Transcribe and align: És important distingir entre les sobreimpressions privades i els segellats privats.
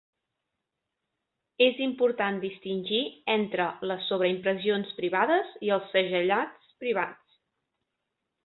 És 1.65 1.81
important 1.87 2.39
distingir 2.45 3.03
entre 3.35 3.67
les 3.91 4.09
sobreimpressions 4.13 4.97
privades 5.03 5.55
i 5.69 5.73
els 5.77 5.97
segellats 5.99 6.75
privats. 6.87 7.41